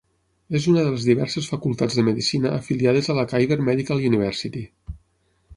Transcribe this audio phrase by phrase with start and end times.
[0.59, 4.65] És una de les diverses facultats de medicina afiliades a la Khyber Medical University.